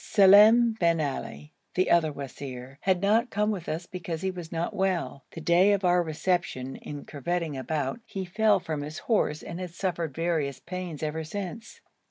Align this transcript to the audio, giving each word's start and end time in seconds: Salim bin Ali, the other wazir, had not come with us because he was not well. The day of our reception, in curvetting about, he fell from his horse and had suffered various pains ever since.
Salim 0.03 0.73
bin 0.79 0.99
Ali, 0.99 1.53
the 1.75 1.91
other 1.91 2.11
wazir, 2.11 2.79
had 2.81 3.03
not 3.03 3.29
come 3.29 3.51
with 3.51 3.69
us 3.69 3.85
because 3.85 4.21
he 4.23 4.31
was 4.31 4.51
not 4.51 4.75
well. 4.75 5.25
The 5.29 5.41
day 5.41 5.73
of 5.73 5.85
our 5.85 6.01
reception, 6.01 6.75
in 6.77 7.05
curvetting 7.05 7.55
about, 7.55 7.99
he 8.07 8.25
fell 8.25 8.59
from 8.59 8.81
his 8.81 8.97
horse 8.97 9.43
and 9.43 9.59
had 9.59 9.75
suffered 9.75 10.15
various 10.15 10.59
pains 10.59 11.03
ever 11.03 11.23
since. 11.23 11.81